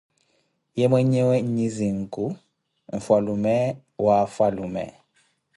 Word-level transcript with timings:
Ye, 0.77 0.85
mweenyewe 0.91 1.35
nyi 1.53 1.67
zinku 1.75 2.25
mfwalume 2.97 3.55
wa 4.05 4.15
afwalume. 4.25 4.85